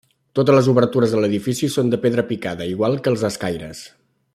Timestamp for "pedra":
2.07-2.27